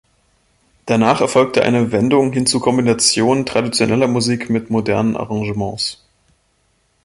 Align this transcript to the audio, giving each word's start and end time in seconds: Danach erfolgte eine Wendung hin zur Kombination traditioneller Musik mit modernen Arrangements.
Danach 0.87 1.21
erfolgte 1.21 1.61
eine 1.61 1.91
Wendung 1.91 2.33
hin 2.33 2.47
zur 2.47 2.59
Kombination 2.59 3.45
traditioneller 3.45 4.07
Musik 4.07 4.49
mit 4.49 4.71
modernen 4.71 5.15
Arrangements. 5.15 6.03